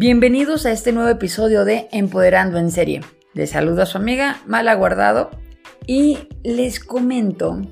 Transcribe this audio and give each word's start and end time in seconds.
Bienvenidos 0.00 0.64
a 0.64 0.70
este 0.70 0.92
nuevo 0.92 1.08
episodio 1.08 1.64
de 1.64 1.88
Empoderando 1.90 2.58
en 2.58 2.70
Serie. 2.70 3.00
Les 3.34 3.50
saluda 3.50 3.84
su 3.84 3.98
amiga 3.98 4.40
Mala 4.46 4.76
Guardado 4.76 5.28
y 5.88 6.18
les 6.44 6.78
comento 6.78 7.62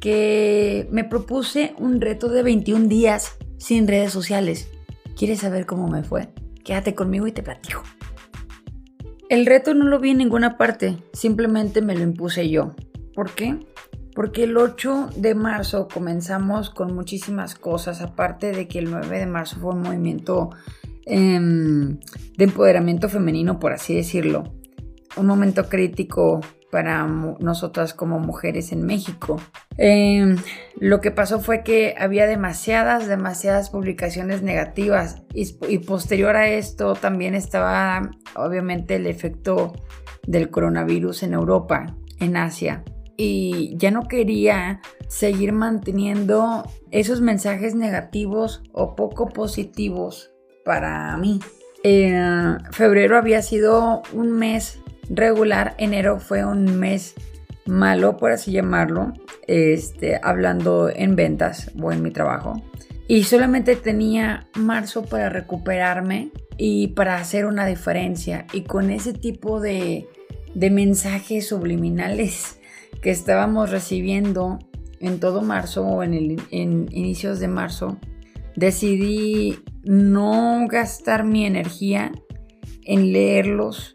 que 0.00 0.86
me 0.92 1.02
propuse 1.02 1.74
un 1.78 2.00
reto 2.00 2.28
de 2.28 2.44
21 2.44 2.86
días 2.86 3.36
sin 3.58 3.88
redes 3.88 4.12
sociales. 4.12 4.70
¿Quieres 5.16 5.40
saber 5.40 5.66
cómo 5.66 5.88
me 5.88 6.04
fue? 6.04 6.28
Quédate 6.62 6.94
conmigo 6.94 7.26
y 7.26 7.32
te 7.32 7.42
platico. 7.42 7.82
El 9.28 9.44
reto 9.44 9.74
no 9.74 9.84
lo 9.84 9.98
vi 9.98 10.10
en 10.10 10.18
ninguna 10.18 10.56
parte, 10.56 10.98
simplemente 11.12 11.82
me 11.82 11.96
lo 11.96 12.02
impuse 12.02 12.48
yo. 12.48 12.76
¿Por 13.12 13.32
qué? 13.32 13.58
Porque 14.14 14.44
el 14.44 14.56
8 14.56 15.10
de 15.16 15.34
marzo 15.34 15.88
comenzamos 15.92 16.70
con 16.70 16.94
muchísimas 16.94 17.56
cosas, 17.56 18.02
aparte 18.02 18.52
de 18.52 18.68
que 18.68 18.78
el 18.78 18.88
9 18.88 19.18
de 19.18 19.26
marzo 19.26 19.56
fue 19.58 19.72
un 19.72 19.82
movimiento 19.82 20.50
em, 21.06 21.98
de 22.36 22.44
empoderamiento 22.44 23.08
femenino, 23.08 23.58
por 23.58 23.72
así 23.72 23.94
decirlo. 23.94 24.44
Un 25.16 25.26
momento 25.26 25.68
crítico 25.68 26.40
para 26.72 27.06
nosotras 27.06 27.92
como 27.92 28.18
mujeres 28.18 28.72
en 28.72 28.86
México. 28.86 29.36
Em, 29.76 30.36
lo 30.80 31.02
que 31.02 31.10
pasó 31.10 31.38
fue 31.38 31.62
que 31.62 31.94
había 31.98 32.26
demasiadas, 32.26 33.06
demasiadas 33.06 33.68
publicaciones 33.68 34.42
negativas 34.42 35.22
y, 35.34 35.54
y, 35.68 35.78
posterior 35.80 36.34
a 36.34 36.48
esto 36.48 36.94
también 36.94 37.34
estaba 37.34 38.10
obviamente 38.34 38.96
el 38.96 39.06
efecto 39.06 39.74
del 40.26 40.48
coronavirus 40.48 41.24
en 41.24 41.34
Europa, 41.34 41.94
en 42.20 42.38
Asia. 42.38 42.84
Y 43.18 43.74
ya 43.76 43.90
no 43.90 44.08
quería 44.08 44.80
seguir 45.08 45.52
manteniendo 45.52 46.64
esos 46.90 47.20
mensajes 47.20 47.74
negativos 47.74 48.62
o 48.72 48.96
poco 48.96 49.28
positivos 49.28 50.32
para 50.64 51.16
mí. 51.16 51.40
Eh, 51.84 52.56
febrero 52.70 53.16
había 53.16 53.42
sido 53.42 54.02
un 54.12 54.32
mes 54.32 54.78
regular, 55.08 55.74
enero 55.78 56.20
fue 56.20 56.44
un 56.44 56.78
mes 56.78 57.14
malo, 57.66 58.16
por 58.16 58.32
así 58.32 58.52
llamarlo, 58.52 59.12
este, 59.46 60.20
hablando 60.22 60.90
en 60.94 61.16
ventas 61.16 61.70
o 61.80 61.92
en 61.92 62.02
mi 62.02 62.10
trabajo. 62.10 62.62
Y 63.08 63.24
solamente 63.24 63.76
tenía 63.76 64.48
marzo 64.54 65.04
para 65.04 65.28
recuperarme 65.28 66.30
y 66.56 66.88
para 66.88 67.16
hacer 67.16 67.46
una 67.46 67.66
diferencia. 67.66 68.46
Y 68.52 68.62
con 68.62 68.90
ese 68.90 69.12
tipo 69.12 69.60
de, 69.60 70.08
de 70.54 70.70
mensajes 70.70 71.48
subliminales 71.48 72.58
que 73.02 73.10
estábamos 73.10 73.70
recibiendo 73.70 74.58
en 75.00 75.18
todo 75.18 75.42
marzo 75.42 75.84
o 75.84 76.02
en, 76.02 76.14
el, 76.14 76.42
en 76.52 76.86
inicios 76.92 77.40
de 77.40 77.48
marzo, 77.48 77.98
decidí 78.54 79.58
no 79.84 80.66
gastar 80.68 81.24
mi 81.24 81.46
energía 81.46 82.12
en 82.84 83.12
leerlos 83.12 83.92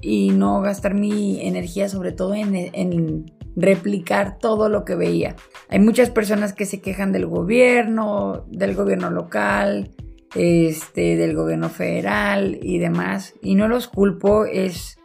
y 0.00 0.30
no 0.30 0.60
gastar 0.60 0.94
mi 0.94 1.46
energía 1.46 1.88
sobre 1.88 2.12
todo 2.12 2.34
en, 2.34 3.26
replicar 3.56 4.38
todo 4.38 4.68
lo 4.68 4.84
que 4.84 4.96
veía. 4.96 5.36
Hay 5.68 5.78
muchas 5.78 6.10
personas 6.10 6.52
que 6.52 6.66
se 6.66 6.80
quejan 6.80 7.12
del 7.12 7.26
gobierno, 7.26 8.44
del 8.50 8.74
gobierno 8.74 9.10
local, 9.10 9.92
este, 10.34 11.16
del 11.16 11.36
gobierno 11.36 11.68
federal 11.68 12.58
y 12.60 12.78
demás. 12.78 13.34
Y 13.42 13.54
no 13.54 13.68
los 13.68 13.86
culpo, 13.86 14.44
es, 14.44 14.98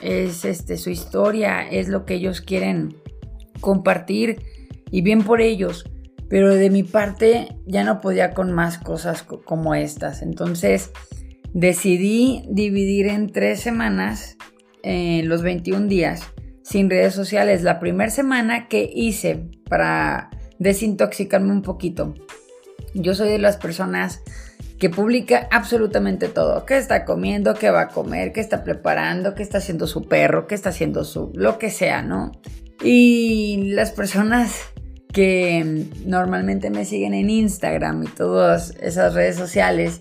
es 0.00 0.44
este, 0.44 0.76
su 0.76 0.90
historia, 0.90 1.68
es 1.68 1.88
lo 1.88 2.04
que 2.04 2.14
ellos 2.14 2.40
quieren 2.40 2.94
compartir 3.60 4.40
y 4.90 5.02
bien 5.02 5.22
por 5.22 5.40
ellos. 5.40 5.84
Pero 6.30 6.54
de 6.54 6.70
mi 6.70 6.84
parte 6.84 7.56
ya 7.66 7.84
no 7.84 8.00
podía 8.00 8.30
con 8.30 8.52
más 8.52 8.78
cosas 8.78 9.24
como 9.24 9.74
estas. 9.74 10.22
Entonces, 10.22 10.92
decidí 11.52 12.44
dividir 12.48 13.08
en 13.08 13.32
tres 13.32 13.60
semanas 13.60 14.38
eh, 14.84 15.22
los 15.24 15.42
21 15.42 15.88
días 15.88 16.22
sin 16.62 16.88
redes 16.88 17.14
sociales. 17.14 17.64
La 17.64 17.80
primera 17.80 18.10
semana 18.10 18.68
que 18.68 18.88
hice 18.94 19.50
para 19.68 20.30
desintoxicarme 20.60 21.50
un 21.50 21.62
poquito. 21.62 22.14
Yo 22.94 23.14
soy 23.14 23.30
de 23.30 23.38
las 23.38 23.56
personas 23.56 24.22
que 24.78 24.88
publica 24.88 25.48
absolutamente 25.50 26.28
todo. 26.28 26.64
¿Qué 26.64 26.78
está 26.78 27.04
comiendo? 27.04 27.54
¿Qué 27.54 27.70
va 27.70 27.82
a 27.82 27.88
comer? 27.88 28.32
¿Qué 28.32 28.40
está 28.40 28.62
preparando? 28.62 29.34
¿Qué 29.34 29.42
está 29.42 29.58
haciendo 29.58 29.88
su 29.88 30.06
perro? 30.06 30.46
¿Qué 30.46 30.54
está 30.54 30.68
haciendo 30.68 31.02
su... 31.02 31.32
lo 31.34 31.58
que 31.58 31.70
sea, 31.70 32.02
¿no? 32.02 32.30
Y 32.82 33.72
las 33.74 33.90
personas 33.90 34.70
que 35.12 35.86
normalmente 36.04 36.70
me 36.70 36.84
siguen 36.84 37.14
en 37.14 37.30
Instagram 37.30 38.04
y 38.04 38.06
todas 38.06 38.74
esas 38.80 39.14
redes 39.14 39.36
sociales, 39.36 40.00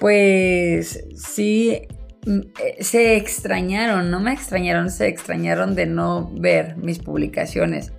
pues 0.00 1.04
sí 1.16 1.82
mm, 2.26 2.38
eh, 2.38 2.76
se 2.80 3.16
extrañaron, 3.16 4.10
no 4.10 4.20
me 4.20 4.32
extrañaron, 4.32 4.90
se 4.90 5.08
extrañaron 5.08 5.74
de 5.74 5.86
no 5.86 6.30
ver 6.34 6.76
mis 6.76 6.98
publicaciones. 6.98 7.92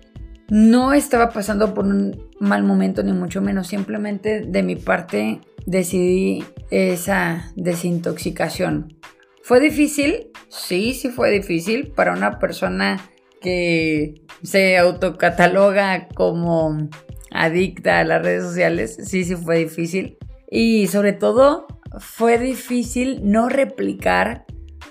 No 0.50 0.94
estaba 0.94 1.30
pasando 1.30 1.74
por 1.74 1.86
un 1.86 2.30
mal 2.40 2.64
momento, 2.64 3.02
ni 3.02 3.14
mucho 3.14 3.42
menos, 3.42 3.68
simplemente 3.68 4.42
de 4.42 4.62
mi 4.62 4.76
parte 4.76 5.42
decidí 5.66 6.44
esa 6.70 7.52
desintoxicación. 7.56 8.96
¿Fue 9.42 9.60
difícil? 9.60 10.32
Sí, 10.50 10.94
sí 10.94 11.10
fue 11.10 11.32
difícil 11.32 11.92
para 11.96 12.14
una 12.14 12.40
persona 12.40 13.00
que 13.46 14.16
se 14.44 14.78
autocataloga 14.78 16.08
como 16.10 16.90
adicta 17.32 18.00
a 18.00 18.04
las 18.04 18.24
redes 18.24 18.44
sociales. 18.44 18.98
Sí, 19.04 19.24
sí 19.24 19.36
fue 19.36 19.60
difícil. 19.60 20.18
Y 20.50 20.88
sobre 20.88 21.14
todo 21.14 21.68
fue 22.00 22.40
difícil 22.40 23.22
no 23.24 23.50
replicar 23.50 24.46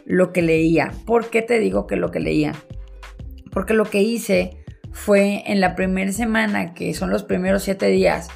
lo 0.04 0.32
que 0.32 0.42
leía. 0.42 0.92
¿Por 1.04 1.31
qué 1.31 1.42
te 1.42 1.59
digo 1.59 1.87
que 1.87 1.97
lo 1.97 2.10
que 2.10 2.20
leía? 2.20 2.53
Porque 3.50 3.75
lo 3.75 3.84
que 3.84 4.03
hice 4.03 4.65
fue 4.92 5.42
en 5.47 5.60
la 5.60 5.75
primera 5.75 6.12
semana, 6.12 6.75
que 6.75 6.94
son 6.94 7.10
los 7.10 7.25
primeros 7.25 7.65
siete 7.65 7.86
días, 7.86 8.28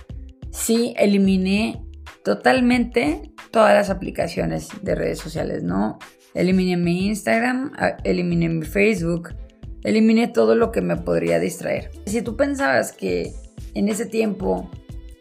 sí 0.51 0.95
eliminé 0.97 1.83
totalmente 2.25 3.33
todas 3.51 3.75
las 3.75 3.91
aplicaciones 3.91 4.69
de 4.83 4.95
redes 4.95 5.19
sociales, 5.19 5.63
¿no? 5.63 5.99
Eliminé 6.35 6.77
mi 6.77 7.07
Instagram, 7.07 7.73
eliminé 8.05 8.49
mi 8.49 8.65
Facebook, 8.65 9.35
eliminé 9.89 10.29
todo 10.29 10.55
lo 10.55 10.73
que 10.73 10.81
me 10.81 10.97
podría 10.97 11.39
distraer. 11.39 11.91
Si 12.07 12.23
tú 12.23 12.37
pensabas 12.37 12.93
que 12.93 13.33
en 13.75 13.89
ese 13.89 14.07
tiempo 14.07 14.71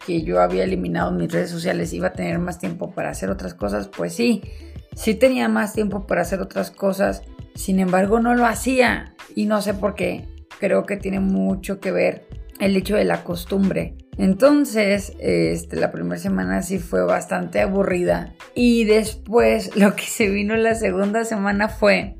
que 0.06 0.22
yo 0.22 0.42
había 0.42 0.64
eliminado 0.64 1.12
mis 1.12 1.32
redes 1.32 1.50
sociales 1.50 1.94
iba 1.94 2.08
a 2.08 2.14
tener 2.14 2.40
más 2.40 2.60
tiempo 2.60 2.92
para 2.92 3.10
hacer 3.10 3.30
otras 3.30 3.54
cosas, 3.54 3.88
pues 3.90 4.14
sí, 4.14 4.42
sí 4.96 5.16
tenía 5.16 5.50
más 5.50 5.74
tiempo 5.74 6.08
para 6.08 6.22
hacer 6.22 6.40
otras 6.40 6.72
cosas, 6.72 7.24
sin 7.56 7.80
embargo 7.80 8.20
no 8.20 8.36
lo 8.36 8.46
hacía 8.46 9.16
y 9.36 9.46
no 9.46 9.62
sé 9.62 9.74
por 9.74 9.96
qué. 9.96 10.26
Creo 10.60 10.86
que 10.86 10.98
tiene 10.98 11.20
mucho 11.20 11.80
que 11.80 11.92
ver 11.92 12.28
el 12.60 12.76
hecho 12.76 12.96
de 12.96 13.06
la 13.06 13.24
costumbre. 13.24 13.96
Entonces, 14.18 15.14
este, 15.20 15.76
la 15.76 15.92
primera 15.92 16.20
semana 16.20 16.64
sí 16.64 16.80
fue 16.80 17.04
bastante 17.04 17.62
aburrida. 17.62 18.34
Y 18.56 18.86
después 18.86 19.76
lo 19.78 19.96
que 19.96 20.06
se 20.06 20.30
vino 20.30 20.56
la 20.56 20.76
segunda 20.76 21.24
semana 21.24 21.70
fue 21.70 22.18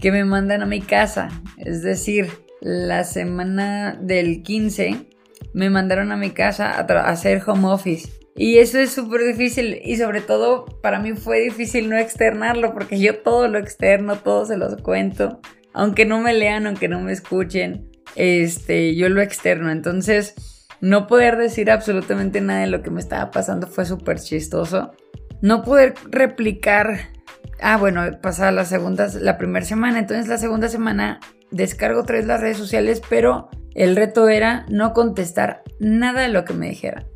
que 0.00 0.12
me 0.12 0.24
mandan 0.24 0.62
a 0.62 0.66
mi 0.66 0.80
casa. 0.80 1.28
Es 1.58 1.82
decir, 1.82 2.30
la 2.60 3.04
semana 3.04 3.98
del 4.00 4.42
15 4.42 5.08
me 5.52 5.70
mandaron 5.70 6.12
a 6.12 6.16
mi 6.16 6.30
casa 6.30 6.70
a, 6.70 7.10
hacer 7.10 7.42
home 7.46 7.68
office. 7.68 8.08
Y 8.36 8.58
eso 8.58 8.78
es 8.78 8.92
súper 8.92 9.24
difícil 9.24 9.80
y 9.82 9.96
sobre 9.96 10.20
todo 10.20 10.64
para 10.80 11.00
mí 11.00 11.14
fue 11.14 11.40
difícil 11.40 11.90
no 11.90 11.96
externarlo 11.96 12.72
porque 12.72 13.00
yo 13.00 13.18
todo 13.18 13.48
lo 13.48 13.58
externo, 13.58 14.16
todo 14.16 14.46
se 14.46 14.56
los 14.56 14.76
cuento. 14.76 15.40
Aunque 15.72 16.04
no 16.04 16.20
me 16.20 16.32
lean, 16.32 16.66
aunque 16.66 16.88
no 16.88 17.00
me 17.00 17.12
escuchen, 17.12 17.90
este, 18.14 18.94
yo 18.94 19.08
lo 19.08 19.20
externo. 19.20 19.72
Entonces, 19.72 20.34
no 20.80 21.08
poder 21.08 21.36
decir 21.36 21.70
absolutamente 21.70 22.40
nada 22.40 22.60
de 22.60 22.68
lo 22.68 22.82
que 22.82 22.90
me 22.90 23.00
estaba 23.00 23.32
pasando 23.32 23.66
fue 23.66 23.84
súper 23.84 24.20
chistoso. 24.20 24.92
No 25.40 25.62
poder 25.62 25.94
replicar 26.08 27.10
Ah, 27.60 27.76
bueno, 27.76 28.02
pasada 28.20 28.52
la 28.52 28.64
segunda, 28.64 29.08
la 29.20 29.38
primera 29.38 29.64
semana. 29.64 29.98
Entonces 29.98 30.28
la 30.28 30.38
segunda 30.38 30.68
semana 30.68 31.20
descargo 31.50 32.04
vez 32.04 32.26
las 32.26 32.40
redes 32.40 32.56
sociales, 32.56 33.02
pero 33.08 33.48
el 33.74 33.96
reto 33.96 34.28
era 34.28 34.66
no 34.68 34.92
contestar 34.92 35.62
nada 35.80 36.22
de 36.22 36.28
lo 36.28 36.44
que 36.44 36.54
me 36.54 36.68
dijera. 36.68 37.06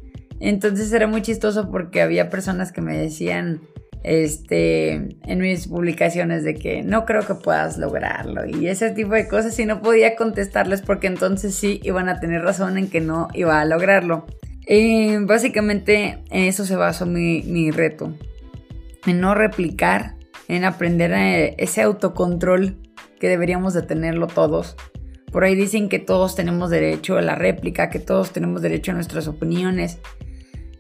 Entonces 0.40 0.92
era 0.92 1.06
muy 1.06 1.22
chistoso 1.22 1.70
porque 1.70 2.02
había 2.02 2.28
personas 2.28 2.72
que 2.72 2.80
me 2.80 2.96
decían 2.96 3.60
este, 4.02 4.94
en 4.94 5.38
mis 5.38 5.68
publicaciones 5.68 6.42
de 6.42 6.54
que 6.54 6.82
no 6.82 7.04
creo 7.04 7.22
que 7.24 7.36
puedas 7.36 7.78
lograrlo 7.78 8.44
y 8.44 8.66
ese 8.66 8.90
tipo 8.90 9.14
de 9.14 9.28
cosas 9.28 9.56
y 9.60 9.66
no 9.66 9.80
podía 9.80 10.16
contestarles 10.16 10.82
porque 10.82 11.06
entonces 11.06 11.54
sí 11.54 11.80
iban 11.84 12.08
a 12.08 12.18
tener 12.18 12.42
razón 12.42 12.78
en 12.78 12.90
que 12.90 13.00
no 13.00 13.28
iba 13.34 13.60
a 13.60 13.64
lograrlo. 13.64 14.26
Eh, 14.66 15.18
básicamente 15.22 16.22
en 16.30 16.44
eso 16.44 16.64
se 16.64 16.76
basó 16.76 17.06
mi, 17.06 17.42
mi 17.42 17.70
reto, 17.70 18.16
en 19.06 19.20
no 19.20 19.34
replicar 19.34 20.16
en 20.52 20.64
aprender 20.64 21.12
eh, 21.12 21.54
ese 21.56 21.80
autocontrol 21.80 22.76
que 23.18 23.28
deberíamos 23.28 23.72
de 23.72 23.80
tenerlo 23.80 24.26
todos. 24.26 24.76
Por 25.30 25.44
ahí 25.44 25.54
dicen 25.54 25.88
que 25.88 25.98
todos 25.98 26.34
tenemos 26.34 26.68
derecho 26.68 27.16
a 27.16 27.22
la 27.22 27.36
réplica, 27.36 27.88
que 27.88 27.98
todos 27.98 28.32
tenemos 28.32 28.60
derecho 28.60 28.90
a 28.90 28.94
nuestras 28.94 29.28
opiniones. 29.28 29.98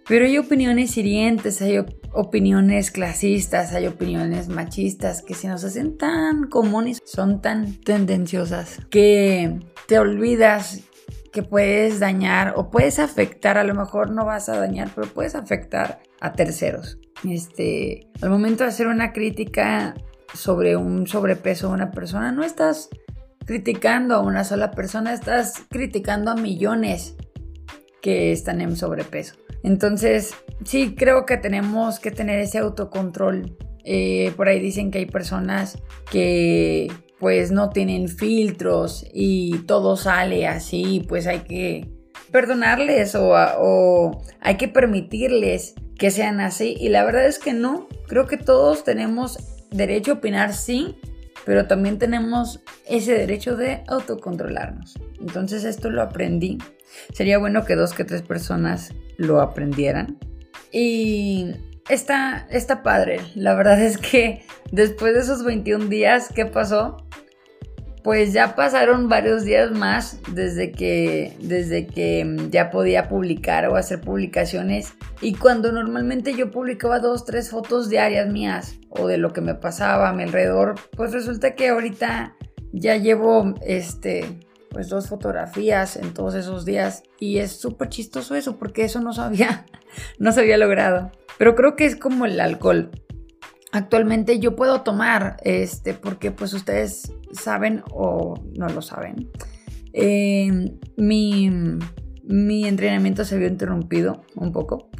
Pero 0.06 0.26
hay 0.26 0.36
opiniones 0.36 0.94
hirientes, 0.98 1.62
hay 1.62 1.78
opiniones 2.12 2.90
clasistas, 2.90 3.72
hay 3.72 3.86
opiniones 3.86 4.48
machistas 4.48 5.22
que 5.22 5.32
se 5.32 5.48
nos 5.48 5.64
hacen 5.64 5.96
tan 5.96 6.48
comunes, 6.48 6.98
son 7.06 7.40
tan 7.40 7.80
tendenciosas, 7.80 8.78
que 8.90 9.58
te 9.86 9.98
olvidas 9.98 10.82
que 11.32 11.42
puedes 11.42 11.98
dañar 11.98 12.54
o 12.56 12.70
puedes 12.70 12.98
afectar, 12.98 13.56
a 13.56 13.64
lo 13.64 13.74
mejor 13.74 14.10
no 14.10 14.24
vas 14.24 14.48
a 14.48 14.58
dañar, 14.58 14.90
pero 14.94 15.08
puedes 15.08 15.34
afectar 15.34 16.00
a 16.20 16.32
terceros. 16.32 16.98
Este, 17.28 18.08
al 18.20 18.30
momento 18.30 18.64
de 18.64 18.70
hacer 18.70 18.86
una 18.86 19.12
crítica 19.12 19.94
sobre 20.34 20.76
un 20.76 21.06
sobrepeso 21.06 21.68
de 21.68 21.74
una 21.74 21.90
persona, 21.90 22.32
no 22.32 22.44
estás 22.44 22.90
criticando 23.46 24.14
a 24.14 24.20
una 24.20 24.44
sola 24.44 24.70
persona, 24.70 25.12
estás 25.12 25.64
criticando 25.70 26.30
a 26.30 26.36
millones 26.36 27.16
que 28.02 28.32
están 28.32 28.60
en 28.60 28.76
sobrepeso. 28.76 29.34
Entonces, 29.62 30.34
sí, 30.64 30.94
creo 30.94 31.24
que 31.24 31.38
tenemos 31.38 31.98
que 31.98 32.10
tener 32.10 32.40
ese 32.40 32.58
autocontrol. 32.58 33.56
Eh, 33.84 34.32
por 34.36 34.48
ahí 34.48 34.60
dicen 34.60 34.90
que 34.90 34.98
hay 34.98 35.06
personas 35.06 35.78
que 36.10 36.92
pues 37.22 37.52
no 37.52 37.70
tienen 37.70 38.08
filtros 38.08 39.06
y 39.14 39.58
todo 39.58 39.96
sale 39.96 40.48
así, 40.48 41.06
pues 41.08 41.28
hay 41.28 41.42
que 41.42 41.88
perdonarles 42.32 43.14
o, 43.14 44.20
hay 44.40 44.56
que 44.56 44.66
permitirles 44.66 45.74
que 45.96 46.10
sean 46.10 46.40
así. 46.40 46.74
Y 46.80 46.88
la 46.88 47.04
verdad 47.04 47.24
es 47.26 47.38
que 47.38 47.52
no, 47.52 47.86
creo 48.08 48.26
que 48.26 48.38
todos 48.38 48.82
tenemos 48.82 49.38
derecho 49.70 50.10
a 50.10 50.14
opinar, 50.16 50.52
sí, 50.52 50.96
pero 51.44 51.68
también 51.68 52.00
tenemos 52.00 52.58
ese 52.88 53.12
derecho 53.12 53.56
de 53.56 53.84
autocontrolarnos. 53.86 54.98
Entonces 55.20 55.62
esto 55.62 55.90
lo 55.90 56.02
aprendí. 56.02 56.58
Sería 57.12 57.38
bueno 57.38 57.64
que 57.64 57.76
dos 57.76 57.92
que 57.92 58.02
tres 58.02 58.22
personas 58.22 58.92
lo 59.16 59.40
aprendieran. 59.40 60.18
Y 60.72 61.52
está, 61.88 62.48
está 62.50 62.82
padre. 62.82 63.20
La 63.36 63.54
verdad 63.54 63.80
es 63.80 63.96
que 63.96 64.44
después 64.72 65.14
de 65.14 65.20
esos 65.20 65.44
21 65.44 65.84
días, 65.84 66.28
¿qué 66.34 66.46
pasó? 66.46 66.96
Pues 68.02 68.32
ya 68.32 68.56
pasaron 68.56 69.08
varios 69.08 69.44
días 69.44 69.70
más 69.70 70.18
desde 70.32 70.72
que, 70.72 71.36
desde 71.40 71.86
que 71.86 72.48
ya 72.50 72.70
podía 72.70 73.08
publicar 73.08 73.68
o 73.68 73.76
hacer 73.76 74.00
publicaciones. 74.00 74.94
Y 75.20 75.34
cuando 75.34 75.70
normalmente 75.70 76.34
yo 76.34 76.50
publicaba 76.50 76.98
dos, 76.98 77.24
tres 77.24 77.50
fotos 77.50 77.88
diarias 77.88 78.28
mías 78.28 78.74
o 78.88 79.06
de 79.06 79.18
lo 79.18 79.32
que 79.32 79.40
me 79.40 79.54
pasaba 79.54 80.08
a 80.08 80.12
mi 80.12 80.24
alrededor, 80.24 80.74
pues 80.96 81.12
resulta 81.12 81.54
que 81.54 81.68
ahorita 81.68 82.36
ya 82.72 82.96
llevo 82.96 83.54
este 83.64 84.40
pues 84.72 84.88
dos 84.88 85.08
fotografías 85.08 85.96
en 85.96 86.14
todos 86.14 86.34
esos 86.34 86.64
días 86.64 87.02
y 87.20 87.38
es 87.38 87.52
súper 87.52 87.90
chistoso 87.90 88.34
eso 88.34 88.56
porque 88.56 88.84
eso 88.84 89.00
no 89.00 89.12
sabía, 89.12 89.66
no 90.18 90.32
se 90.32 90.40
había 90.40 90.56
logrado. 90.56 91.12
Pero 91.38 91.54
creo 91.54 91.76
que 91.76 91.84
es 91.84 91.96
como 91.96 92.24
el 92.24 92.40
alcohol. 92.40 92.90
Actualmente 93.72 94.38
yo 94.38 94.54
puedo 94.54 94.82
tomar, 94.82 95.38
este, 95.44 95.94
porque 95.94 96.30
pues 96.30 96.52
ustedes 96.52 97.12
saben 97.32 97.82
o 97.90 98.34
no 98.54 98.68
lo 98.68 98.82
saben. 98.82 99.30
Eh, 99.94 100.76
mi, 100.96 101.50
mi 102.22 102.64
entrenamiento 102.66 103.24
se 103.24 103.38
vio 103.38 103.48
interrumpido 103.48 104.22
un 104.36 104.52
poco. 104.52 104.90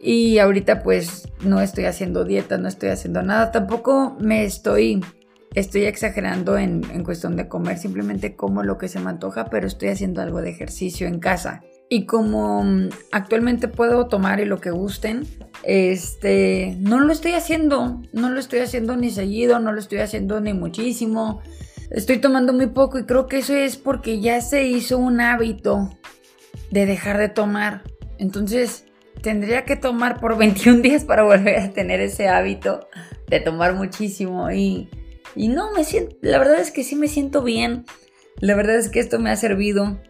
Y 0.00 0.38
ahorita 0.38 0.82
pues 0.82 1.28
no 1.44 1.60
estoy 1.60 1.84
haciendo 1.84 2.24
dieta, 2.24 2.58
no 2.58 2.68
estoy 2.68 2.90
haciendo 2.90 3.22
nada. 3.22 3.52
Tampoco 3.52 4.16
me 4.20 4.44
estoy 4.44 5.00
estoy 5.54 5.84
exagerando 5.84 6.56
en, 6.56 6.82
cuestión 7.04 7.36
de 7.36 7.48
comer, 7.48 7.78
simplemente 7.78 8.36
como 8.36 8.62
lo 8.62 8.78
que 8.78 8.88
se 8.88 9.00
me 9.00 9.10
antoja, 9.10 9.46
pero 9.46 9.66
estoy 9.66 9.88
haciendo 9.88 10.22
algo 10.22 10.40
de 10.40 10.50
ejercicio 10.50 11.06
en 11.06 11.18
casa. 11.18 11.62
Y 11.92 12.06
como 12.06 12.64
mm, 12.64 12.88
actualmente 13.10 13.68
puedo 13.68 14.06
tomar 14.06 14.40
y 14.40 14.46
lo 14.46 14.62
que 14.62 14.70
gusten, 14.70 15.26
este, 15.62 16.74
no 16.80 17.00
lo 17.00 17.12
estoy 17.12 17.32
haciendo, 17.32 18.00
no 18.14 18.30
lo 18.30 18.40
estoy 18.40 18.60
haciendo 18.60 18.96
ni 18.96 19.10
seguido, 19.10 19.58
no 19.58 19.72
lo 19.72 19.78
estoy 19.78 19.98
haciendo 19.98 20.40
ni 20.40 20.54
muchísimo. 20.54 21.42
Estoy 21.90 22.16
tomando 22.16 22.54
muy 22.54 22.68
poco 22.68 22.98
y 22.98 23.04
creo 23.04 23.26
que 23.26 23.40
eso 23.40 23.54
es 23.54 23.76
porque 23.76 24.22
ya 24.22 24.40
se 24.40 24.64
hizo 24.64 24.96
un 24.96 25.20
hábito 25.20 25.90
de 26.70 26.86
dejar 26.86 27.18
de 27.18 27.28
tomar. 27.28 27.82
Entonces, 28.16 28.86
tendría 29.20 29.66
que 29.66 29.76
tomar 29.76 30.18
por 30.18 30.38
21 30.38 30.80
días 30.80 31.04
para 31.04 31.24
volver 31.24 31.58
a 31.58 31.72
tener 31.72 32.00
ese 32.00 32.26
hábito 32.26 32.88
de 33.28 33.40
tomar 33.40 33.74
muchísimo 33.74 34.50
y 34.50 34.88
y 35.34 35.48
no, 35.48 35.72
me 35.72 35.84
siento, 35.84 36.16
la 36.22 36.38
verdad 36.38 36.58
es 36.58 36.70
que 36.70 36.84
sí 36.84 36.96
me 36.96 37.08
siento 37.08 37.42
bien. 37.42 37.84
La 38.40 38.54
verdad 38.54 38.76
es 38.76 38.88
que 38.88 39.00
esto 39.00 39.18
me 39.18 39.30
ha 39.30 39.36
servido. 39.36 40.00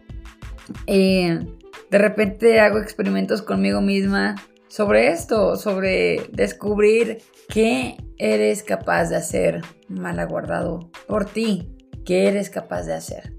Eh, 0.87 1.45
de 1.93 1.99
repente 1.99 2.59
hago 2.59 2.79
experimentos 2.79 3.43
conmigo 3.43 3.79
misma 3.79 4.33
sobre 4.67 5.09
esto, 5.09 5.57
sobre 5.57 6.27
descubrir 6.31 7.19
qué 7.49 7.97
eres 8.17 8.63
capaz 8.63 9.09
de 9.09 9.17
hacer 9.17 9.61
mal 9.89 10.17
aguardado 10.17 10.89
por 11.07 11.25
ti, 11.25 11.77
qué 12.03 12.29
eres 12.29 12.49
capaz 12.49 12.87
de 12.87 12.95
hacer. 12.95 13.33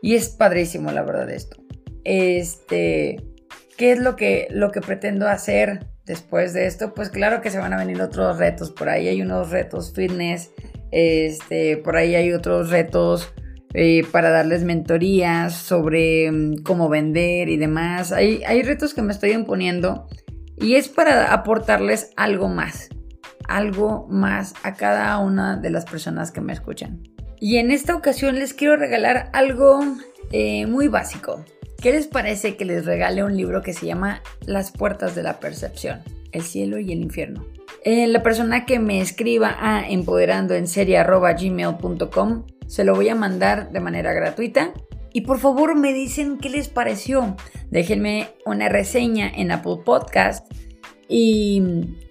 Y 0.00 0.14
es 0.14 0.30
padrísimo, 0.30 0.90
la 0.90 1.02
verdad, 1.02 1.28
esto. 1.28 1.58
Este, 2.04 3.22
¿qué 3.76 3.92
es 3.92 3.98
lo 3.98 4.16
que, 4.16 4.48
lo 4.50 4.70
que 4.70 4.80
pretendo 4.80 5.28
hacer 5.28 5.86
después 6.06 6.54
de 6.54 6.68
esto? 6.68 6.94
Pues 6.94 7.10
claro 7.10 7.42
que 7.42 7.50
se 7.50 7.58
van 7.58 7.74
a 7.74 7.76
venir 7.76 8.00
otros 8.00 8.38
retos. 8.38 8.70
Por 8.70 8.88
ahí 8.88 9.06
hay 9.06 9.20
unos 9.20 9.50
retos 9.50 9.92
fitness 9.92 10.50
este, 10.92 11.78
por 11.78 11.96
ahí 11.96 12.14
hay 12.14 12.32
otros 12.32 12.70
retos 12.70 13.32
eh, 13.74 14.04
para 14.10 14.30
darles 14.30 14.64
mentorías 14.64 15.54
sobre 15.54 16.30
mm, 16.30 16.62
cómo 16.62 16.88
vender 16.88 17.48
y 17.48 17.56
demás. 17.56 18.12
Hay, 18.12 18.42
hay 18.44 18.62
retos 18.62 18.94
que 18.94 19.02
me 19.02 19.12
estoy 19.12 19.32
imponiendo 19.32 20.06
y 20.56 20.74
es 20.74 20.88
para 20.88 21.32
aportarles 21.32 22.10
algo 22.16 22.48
más, 22.48 22.88
algo 23.48 24.06
más 24.10 24.54
a 24.62 24.74
cada 24.74 25.18
una 25.18 25.56
de 25.56 25.70
las 25.70 25.84
personas 25.84 26.30
que 26.30 26.40
me 26.40 26.52
escuchan. 26.52 27.02
Y 27.40 27.56
en 27.56 27.70
esta 27.70 27.96
ocasión 27.96 28.38
les 28.38 28.54
quiero 28.54 28.76
regalar 28.76 29.30
algo 29.32 29.80
eh, 30.30 30.66
muy 30.66 30.88
básico. 30.88 31.44
¿Qué 31.80 31.90
les 31.90 32.06
parece 32.06 32.56
que 32.56 32.64
les 32.64 32.86
regale 32.86 33.24
un 33.24 33.36
libro 33.36 33.62
que 33.62 33.72
se 33.72 33.86
llama 33.86 34.22
Las 34.46 34.70
puertas 34.70 35.16
de 35.16 35.24
la 35.24 35.40
percepción? 35.40 36.02
El 36.30 36.42
cielo 36.42 36.78
y 36.78 36.92
el 36.92 37.00
infierno. 37.00 37.44
Eh, 37.84 38.06
la 38.06 38.22
persona 38.22 38.64
que 38.64 38.78
me 38.78 39.00
escriba 39.00 39.56
a 39.58 39.90
empoderandoenserie.gmail.com 39.90 42.44
se 42.72 42.84
lo 42.84 42.94
voy 42.94 43.10
a 43.10 43.14
mandar 43.14 43.70
de 43.70 43.80
manera 43.80 44.14
gratuita. 44.14 44.72
Y 45.12 45.22
por 45.22 45.38
favor 45.38 45.78
me 45.78 45.92
dicen 45.92 46.38
qué 46.38 46.48
les 46.48 46.68
pareció. 46.68 47.36
Déjenme 47.70 48.28
una 48.46 48.70
reseña 48.70 49.28
en 49.28 49.52
Apple 49.52 49.80
Podcast 49.84 50.50
y 51.06 51.62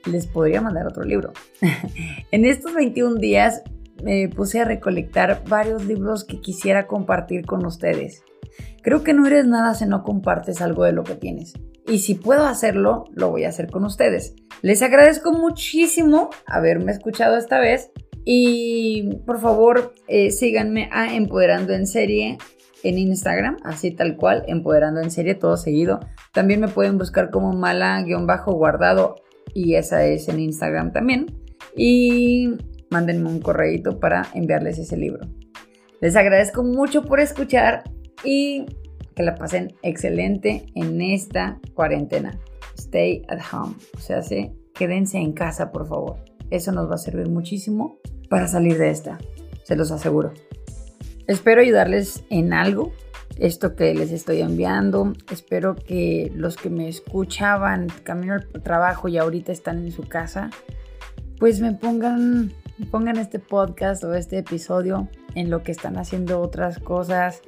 les 0.06 0.28
podría 0.28 0.62
mandar 0.62 0.86
otro 0.86 1.04
libro. 1.04 1.34
en 2.32 2.46
estos 2.46 2.76
21 2.76 3.16
días 3.16 3.64
me 4.04 4.30
puse 4.30 4.60
a 4.60 4.66
recolectar 4.66 5.44
varios 5.50 5.84
libros 5.86 6.26
que 6.26 6.42
quisiera 6.42 6.86
compartir 6.86 7.44
con 7.48 7.66
ustedes. 7.66 8.24
Creo 8.84 9.04
que 9.04 9.16
no 9.16 9.26
eres 9.26 9.48
nada 9.48 9.74
si 9.74 9.88
no 9.88 10.04
compartes 10.04 10.62
algo 10.62 10.84
de 10.84 10.92
lo 10.92 11.04
que 11.04 11.16
tienes. 11.16 11.54
Y 11.88 12.00
si 12.00 12.14
puedo 12.14 12.46
hacerlo, 12.46 13.06
lo 13.14 13.32
voy 13.32 13.46
a 13.46 13.50
hacer 13.50 13.72
con 13.72 13.84
ustedes. 13.84 14.36
Les 14.62 14.84
agradezco 14.84 15.32
muchísimo 15.34 16.30
haberme 16.46 16.92
escuchado 16.92 17.36
esta 17.36 17.60
vez 17.60 17.92
y 18.26 19.16
por 19.26 19.40
favor 19.40 19.94
eh, 20.08 20.32
síganme 20.32 20.90
a 20.92 21.16
Empoderando 21.16 21.74
en 21.74 21.88
Serie 21.88 22.38
en 22.84 22.98
Instagram, 22.98 23.58
así 23.64 23.92
tal 23.92 24.18
cual, 24.18 24.44
Empoderando 24.48 25.02
en 25.02 25.12
Serie, 25.12 25.36
todo 25.36 25.58
seguido. 25.58 26.00
También 26.34 26.60
me 26.60 26.68
pueden 26.68 26.98
buscar 26.98 27.30
como 27.30 27.54
mala-guardado 27.54 29.16
y 29.54 29.76
esa 29.76 30.06
es 30.06 30.28
en 30.30 30.40
Instagram 30.40 30.92
también. 30.92 31.28
Y 31.76 32.50
mándenme 32.90 33.30
un 33.30 33.40
correíto 33.40 34.00
para 34.00 34.28
enviarles 34.34 34.80
ese 34.80 34.98
libro. 34.98 35.28
Les 36.02 36.16
agradezco 36.16 36.64
mucho 36.64 37.04
por 37.04 37.20
escuchar 37.20 37.84
y 38.24 38.66
que 39.16 39.24
la 39.24 39.36
pasen 39.36 39.74
excelente 39.84 40.66
en 40.76 41.02
esta 41.02 41.60
cuarentena. 41.74 42.40
Stay 42.78 43.24
at 43.28 43.40
home, 43.54 43.76
o 43.96 44.00
sea, 44.00 44.22
sí, 44.22 44.52
quédense 44.74 45.20
en 45.20 45.34
casa, 45.34 45.72
por 45.72 45.88
favor. 45.88 46.31
Eso 46.52 46.72
nos 46.72 46.90
va 46.90 46.96
a 46.96 47.00
servir 47.00 47.30
muchísimo 47.30 48.00
para 48.30 48.48
salir 48.48 48.78
de 48.78 48.92
esta, 48.92 49.18
se 49.64 49.76
los 49.76 49.92
aseguro. 49.92 50.34
Espero 51.28 51.62
ayudarles 51.62 52.24
en 52.30 52.54
algo, 52.54 52.92
esto 53.38 53.76
que 53.76 53.94
les 53.94 54.12
estoy 54.12 54.42
enviando. 54.42 55.14
Espero 55.32 55.76
que 55.76 56.32
los 56.36 56.58
que 56.58 56.70
me 56.70 56.88
escuchaban 56.88 57.88
camino 58.04 58.34
al 58.34 58.48
trabajo 58.64 59.08
y 59.08 59.18
ahorita 59.18 59.52
están 59.52 59.80
en 59.80 59.92
su 59.92 60.04
casa, 60.04 60.50
pues 61.40 61.60
me 61.60 61.72
pongan, 61.74 62.52
pongan 62.92 63.18
este 63.18 63.40
podcast 63.40 64.04
o 64.04 64.14
este 64.14 64.38
episodio 64.38 65.08
en 65.36 65.50
lo 65.50 65.64
que 65.64 65.72
están 65.72 65.98
haciendo 65.98 66.40
otras 66.40 66.80
cosas 66.80 67.42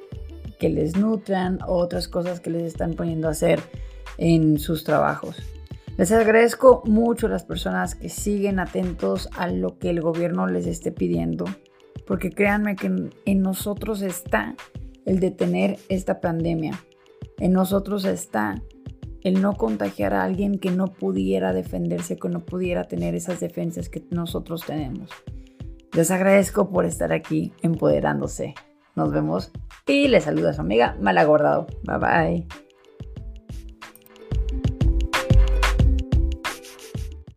que 0.58 0.68
les 0.68 0.96
nutran 0.96 1.60
o 1.66 1.74
otras 1.74 2.08
cosas 2.08 2.40
que 2.40 2.50
les 2.50 2.62
están 2.62 2.94
poniendo 2.94 3.28
a 3.28 3.32
hacer 3.32 3.60
en 4.18 4.58
sus 4.58 4.84
trabajos. 4.84 5.53
Les 5.96 6.10
agradezco 6.10 6.82
mucho 6.86 7.26
a 7.26 7.30
las 7.30 7.44
personas 7.44 7.94
que 7.94 8.08
siguen 8.08 8.58
atentos 8.58 9.28
a 9.36 9.46
lo 9.46 9.78
que 9.78 9.90
el 9.90 10.00
gobierno 10.00 10.46
les 10.48 10.66
esté 10.66 10.90
pidiendo, 10.90 11.44
porque 12.06 12.30
créanme 12.30 12.74
que 12.74 12.90
en, 13.24 13.42
nosotros 13.42 14.02
está 14.02 14.56
el 15.04 15.20
detener 15.20 15.78
esta 15.88 16.20
pandemia. 16.20 16.72
En 17.38 17.52
nosotros 17.52 18.04
está 18.04 18.60
el 19.22 19.40
no 19.40 19.54
contagiar 19.54 20.14
a 20.14 20.24
alguien 20.24 20.58
que 20.58 20.70
no 20.70 20.86
pudiera 20.86 21.52
defenderse, 21.52 22.16
que 22.16 22.28
no 22.28 22.40
pudiera 22.40 22.84
tener 22.84 23.14
esas 23.14 23.38
defensas 23.38 23.88
que 23.88 24.04
nosotros 24.10 24.64
tenemos. 24.66 25.10
Les 25.92 26.10
agradezco 26.10 26.70
por 26.70 26.86
estar 26.86 27.12
aquí 27.12 27.52
empoderándose. 27.62 28.54
Nos 28.96 29.12
vemos 29.12 29.52
y 29.86 30.08
les 30.08 30.24
saluda 30.24 30.52
su 30.52 30.60
amiga 30.60 30.96
Malagordado. 31.00 31.66
Bye 31.84 31.98
bye. 31.98 32.63